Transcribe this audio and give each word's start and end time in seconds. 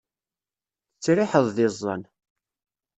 Tettriḥeḍ 0.93 1.47
d 1.55 1.57
iẓẓan. 1.65 2.01